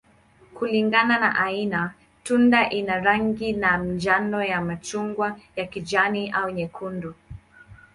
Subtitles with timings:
[0.55, 1.93] Kulingana na aina,
[2.23, 7.15] tunda ina rangi ya njano, ya machungwa, ya kijani, au nyekundu.